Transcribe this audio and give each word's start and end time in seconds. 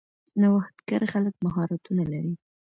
نوښتګر 0.41 1.01
خلک 1.13 1.33
مهارتونه 1.45 2.03
لري. 2.11 2.33